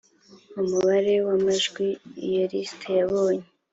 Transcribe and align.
umubare 0.61 1.13
w 1.25 1.27
amajwi 1.35 1.87
iyo 2.27 2.43
lisiti 2.51 2.89
yabonye 2.97 3.45